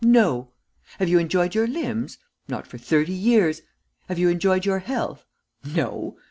[0.03, 0.49] No!
[0.97, 2.17] Have you enjoyed your limbs?
[2.47, 3.61] Not for thirty years.
[4.09, 5.27] Have you enjoyed your health.
[5.63, 6.17] No!